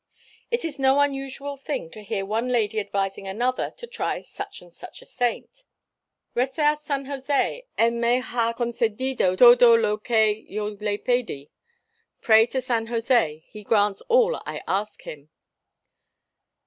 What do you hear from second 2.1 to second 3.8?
one lady advising another